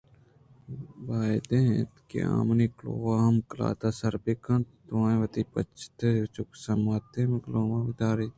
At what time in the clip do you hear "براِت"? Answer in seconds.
8.07-8.29